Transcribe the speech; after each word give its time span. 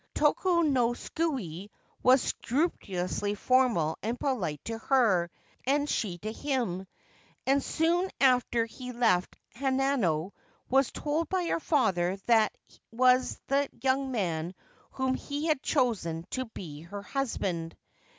Tokunosuke 0.15 1.69
was 2.01 2.23
scrupulously 2.23 3.35
formal 3.35 3.99
and 4.01 4.19
polite 4.19 4.59
to 4.65 4.79
her, 4.79 5.29
and 5.67 5.87
she 5.87 6.17
to 6.17 6.31
him; 6.31 6.87
and 7.45 7.61
soon 7.63 8.09
after 8.19 8.65
he 8.65 8.91
left 8.93 9.37
Hanano 9.55 10.31
was 10.71 10.91
told 10.91 11.29
by 11.29 11.45
her 11.45 11.59
father 11.59 12.15
that 12.25 12.51
that 12.51 12.57
was 12.91 13.39
the 13.45 13.69
young 13.83 14.09
man 14.11 14.55
whom 14.93 15.13
he 15.13 15.45
had 15.45 15.61
chosen 15.61 16.25
to 16.31 16.45
be 16.45 16.81
her 16.81 17.03
husband. 17.03 17.77